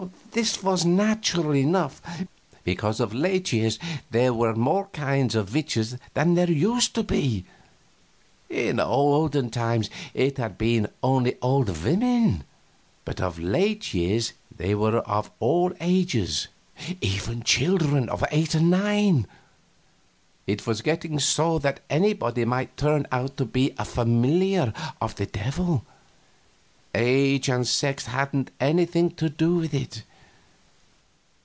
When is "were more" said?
4.33-4.87